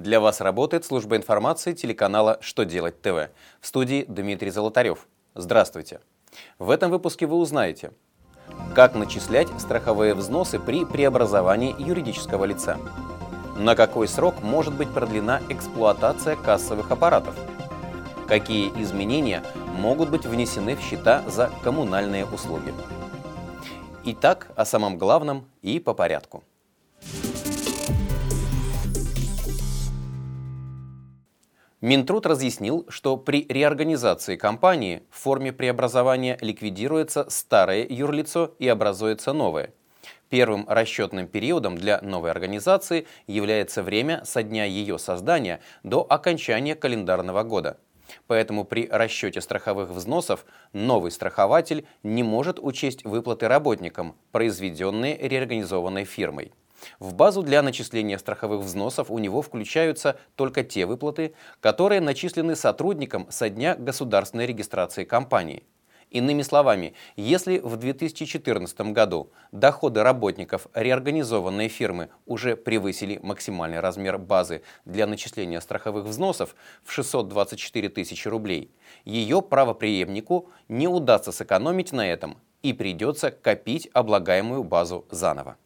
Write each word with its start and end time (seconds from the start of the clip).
Для 0.00 0.18
вас 0.18 0.40
работает 0.40 0.86
служба 0.86 1.16
информации 1.16 1.74
телеканала 1.74 2.38
«Что 2.40 2.64
делать 2.64 3.02
ТВ». 3.02 3.28
В 3.60 3.66
студии 3.66 4.06
Дмитрий 4.08 4.48
Золотарев. 4.48 5.06
Здравствуйте. 5.34 6.00
В 6.58 6.70
этом 6.70 6.90
выпуске 6.90 7.26
вы 7.26 7.36
узнаете, 7.36 7.92
как 8.74 8.94
начислять 8.94 9.48
страховые 9.58 10.14
взносы 10.14 10.58
при 10.58 10.86
преобразовании 10.86 11.76
юридического 11.78 12.46
лица, 12.46 12.78
на 13.58 13.76
какой 13.76 14.08
срок 14.08 14.42
может 14.42 14.74
быть 14.74 14.88
продлена 14.88 15.42
эксплуатация 15.50 16.34
кассовых 16.34 16.90
аппаратов, 16.90 17.34
какие 18.26 18.70
изменения 18.80 19.44
могут 19.66 20.08
быть 20.08 20.24
внесены 20.24 20.76
в 20.76 20.80
счета 20.80 21.22
за 21.28 21.50
коммунальные 21.62 22.24
услуги. 22.24 22.72
Итак, 24.06 24.50
о 24.56 24.64
самом 24.64 24.96
главном 24.96 25.44
и 25.60 25.78
по 25.78 25.92
порядку. 25.92 26.42
Минтруд 31.80 32.26
разъяснил, 32.26 32.84
что 32.90 33.16
при 33.16 33.46
реорганизации 33.48 34.36
компании 34.36 35.02
в 35.10 35.18
форме 35.18 35.50
преобразования 35.50 36.36
ликвидируется 36.42 37.24
старое 37.30 37.86
юрлицо 37.88 38.54
и 38.58 38.68
образуется 38.68 39.32
новое. 39.32 39.72
Первым 40.28 40.66
расчетным 40.68 41.26
периодом 41.26 41.78
для 41.78 41.98
новой 42.02 42.32
организации 42.32 43.06
является 43.26 43.82
время 43.82 44.22
со 44.26 44.42
дня 44.42 44.66
ее 44.66 44.98
создания 44.98 45.60
до 45.82 46.06
окончания 46.06 46.74
календарного 46.74 47.44
года. 47.44 47.78
Поэтому 48.26 48.64
при 48.64 48.86
расчете 48.86 49.40
страховых 49.40 49.88
взносов 49.88 50.44
новый 50.74 51.10
страхователь 51.10 51.86
не 52.02 52.22
может 52.22 52.58
учесть 52.60 53.04
выплаты 53.04 53.48
работникам, 53.48 54.16
произведенные 54.32 55.16
реорганизованной 55.16 56.04
фирмой. 56.04 56.52
В 56.98 57.14
базу 57.14 57.42
для 57.42 57.62
начисления 57.62 58.18
страховых 58.18 58.62
взносов 58.62 59.10
у 59.10 59.18
него 59.18 59.42
включаются 59.42 60.18
только 60.36 60.62
те 60.64 60.86
выплаты, 60.86 61.34
которые 61.60 62.00
начислены 62.00 62.56
сотрудникам 62.56 63.26
со 63.30 63.48
дня 63.48 63.74
государственной 63.76 64.46
регистрации 64.46 65.04
компании. 65.04 65.64
Иными 66.10 66.42
словами, 66.42 66.94
если 67.14 67.58
в 67.58 67.76
2014 67.76 68.80
году 68.92 69.30
доходы 69.52 70.02
работников 70.02 70.66
реорганизованной 70.74 71.68
фирмы 71.68 72.08
уже 72.26 72.56
превысили 72.56 73.20
максимальный 73.22 73.78
размер 73.78 74.18
базы 74.18 74.62
для 74.84 75.06
начисления 75.06 75.60
страховых 75.60 76.06
взносов 76.06 76.56
в 76.82 76.90
624 76.90 77.88
тысячи 77.90 78.26
рублей, 78.26 78.72
ее 79.04 79.40
правоприемнику 79.40 80.50
не 80.68 80.88
удастся 80.88 81.30
сэкономить 81.30 81.92
на 81.92 82.04
этом 82.08 82.38
и 82.62 82.72
придется 82.72 83.30
копить 83.30 83.88
облагаемую 83.92 84.64
базу 84.64 85.06
заново. 85.10 85.56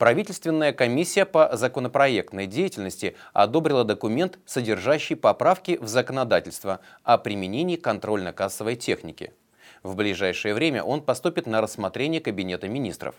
Правительственная 0.00 0.72
комиссия 0.72 1.26
по 1.26 1.54
законопроектной 1.54 2.46
деятельности 2.46 3.16
одобрила 3.34 3.84
документ, 3.84 4.38
содержащий 4.46 5.14
поправки 5.14 5.76
в 5.78 5.88
законодательство 5.88 6.80
о 7.04 7.18
применении 7.18 7.76
контрольно-кассовой 7.76 8.76
техники. 8.76 9.34
В 9.82 9.96
ближайшее 9.96 10.54
время 10.54 10.82
он 10.82 11.02
поступит 11.02 11.46
на 11.46 11.60
рассмотрение 11.60 12.22
Кабинета 12.22 12.66
министров. 12.66 13.14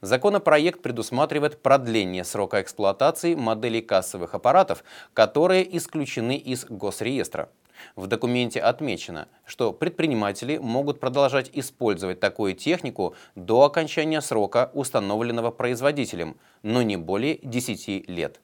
Законопроект 0.00 0.82
предусматривает 0.82 1.62
продление 1.62 2.24
срока 2.24 2.60
эксплуатации 2.60 3.36
моделей 3.36 3.80
кассовых 3.80 4.34
аппаратов, 4.34 4.82
которые 5.14 5.76
исключены 5.76 6.36
из 6.36 6.64
госреестра. 6.64 7.50
В 7.94 8.06
документе 8.06 8.60
отмечено, 8.60 9.28
что 9.44 9.72
предприниматели 9.72 10.58
могут 10.58 11.00
продолжать 11.00 11.50
использовать 11.52 12.20
такую 12.20 12.54
технику 12.54 13.14
до 13.34 13.64
окончания 13.64 14.20
срока, 14.20 14.70
установленного 14.74 15.50
производителем, 15.50 16.36
но 16.62 16.82
не 16.82 16.96
более 16.96 17.38
10 17.42 18.08
лет. 18.08 18.40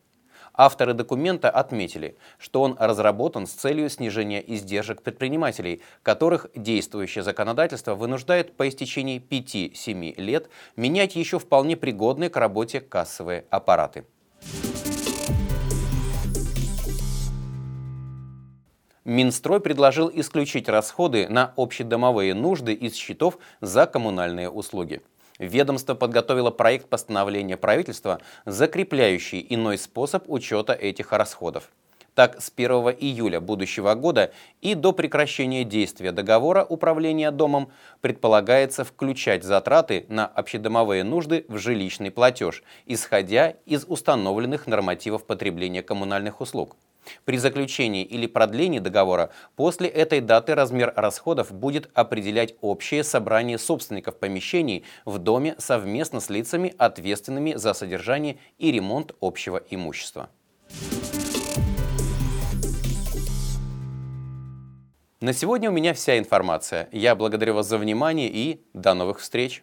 Авторы 0.55 0.93
документа 0.93 1.49
отметили, 1.49 2.17
что 2.39 2.61
он 2.63 2.77
разработан 2.79 3.47
с 3.47 3.53
целью 3.53 3.89
снижения 3.89 4.43
издержек 4.47 5.03
предпринимателей, 5.03 5.81
которых 6.03 6.47
действующее 6.55 7.25
законодательство 7.25 7.95
вынуждает 7.95 8.55
по 8.57 8.69
истечении 8.69 9.19
5-7 9.19 10.21
лет 10.21 10.51
менять 10.77 11.17
еще 11.17 11.39
вполне 11.39 11.77
пригодные 11.77 12.29
к 12.29 12.37
работе 12.37 12.81
кассовые 12.81 13.47
аппараты. 13.49 14.05
Минстрой 19.05 19.59
предложил 19.59 20.09
исключить 20.15 20.69
расходы 20.69 21.29
на 21.29 21.53
общедомовые 21.57 22.35
нужды 22.35 22.73
из 22.73 22.95
счетов 22.95 23.39
за 23.61 23.87
коммунальные 23.87 24.49
услуги. 24.49 25.03
Ведомство 25.41 25.95
подготовило 25.95 26.51
проект 26.51 26.89
постановления 26.89 27.57
правительства, 27.57 28.21
закрепляющий 28.47 29.45
иной 29.51 29.79
способ 29.79 30.31
учета 30.31 30.73
этих 30.73 31.11
расходов. 31.11 31.71
Так, 32.15 32.41
с 32.41 32.53
1 32.55 32.71
июля 33.01 33.41
будущего 33.41 33.95
года 33.95 34.33
и 34.61 34.75
до 34.75 34.93
прекращения 34.93 35.65
действия 35.65 36.13
договора 36.13 36.63
управления 36.63 37.33
домом 37.33 37.73
предполагается 38.03 38.85
включать 38.85 39.43
затраты 39.43 40.05
на 40.09 40.27
общедомовые 40.27 41.03
нужды 41.03 41.45
в 41.49 41.59
жилищный 41.59 42.13
платеж, 42.13 42.63
исходя 42.87 43.55
из 43.67 43.85
установленных 43.89 44.69
нормативов 44.69 45.25
потребления 45.25 45.83
коммунальных 45.83 46.41
услуг. 46.41 46.77
При 47.25 47.39
заключении 47.39 48.05
или 48.05 48.27
продлении 48.27 48.79
договора 48.79 49.31
после 49.57 49.89
этой 49.89 50.21
даты 50.21 50.55
размер 50.55 50.93
расходов 50.97 51.53
будет 51.53 51.91
определять 51.95 52.55
общее 52.61 53.05
собрание 53.05 53.59
собственников 53.59 54.19
помещений 54.19 54.85
в 55.05 55.19
доме 55.19 55.55
совместно 55.59 56.21
с 56.21 56.31
лицами, 56.31 56.75
ответственными 56.79 57.55
за 57.55 57.75
содержание 57.75 58.39
и 58.59 58.73
ремонт 58.73 59.13
общего 59.21 59.63
имущества. 59.71 60.31
На 65.21 65.33
сегодня 65.33 65.71
у 65.71 65.73
меня 65.73 65.95
вся 65.95 66.19
информация. 66.19 66.89
Я 66.91 67.15
благодарю 67.15 67.55
вас 67.55 67.69
за 67.69 67.79
внимание 67.79 68.29
и 68.29 68.61
до 68.75 68.95
новых 68.95 69.21
встреч! 69.21 69.63